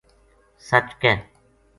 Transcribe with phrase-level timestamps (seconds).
[0.69, 1.05] سَچ ک